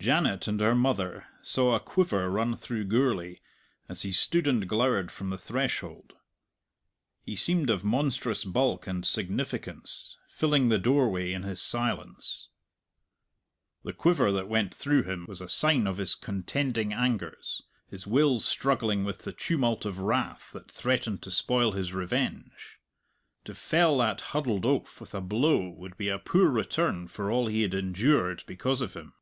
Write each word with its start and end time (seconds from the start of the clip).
Janet 0.00 0.48
and 0.48 0.58
her 0.58 0.74
mother 0.74 1.28
saw 1.40 1.76
a 1.76 1.78
quiver 1.78 2.28
run 2.28 2.56
through 2.56 2.86
Gourlay 2.86 3.38
as 3.88 4.02
he 4.02 4.10
stood 4.10 4.48
and 4.48 4.68
glowered 4.68 5.12
from 5.12 5.30
the 5.30 5.38
threshold. 5.38 6.14
He 7.22 7.36
seemed 7.36 7.70
of 7.70 7.84
monstrous 7.84 8.44
bulk 8.44 8.88
and 8.88 9.06
significance, 9.06 10.18
filling 10.28 10.70
the 10.70 10.78
doorway 10.80 11.30
in 11.32 11.44
his 11.44 11.62
silence. 11.62 12.48
The 13.84 13.92
quiver 13.92 14.32
that 14.32 14.48
went 14.48 14.74
through 14.74 15.04
him 15.04 15.24
was 15.28 15.40
a 15.40 15.46
sign 15.46 15.86
of 15.86 15.98
his 15.98 16.16
contending 16.16 16.92
angers, 16.92 17.62
his 17.86 18.08
will 18.08 18.40
struggling 18.40 19.04
with 19.04 19.18
the 19.18 19.30
tumult 19.32 19.84
of 19.84 20.00
wrath 20.00 20.50
that 20.52 20.68
threatened 20.68 21.22
to 21.22 21.30
spoil 21.30 21.70
his 21.70 21.92
revenge. 21.94 22.80
To 23.44 23.54
fell 23.54 23.98
that 23.98 24.20
huddled 24.20 24.66
oaf 24.66 25.00
with 25.00 25.14
a 25.14 25.20
blow 25.20 25.68
would 25.68 25.96
be 25.96 26.08
a 26.08 26.18
poor 26.18 26.48
return 26.50 27.06
for 27.06 27.30
all 27.30 27.46
he 27.46 27.62
had 27.62 27.72
endured 27.74 28.42
because 28.48 28.80
of 28.80 28.94
him. 28.94 29.14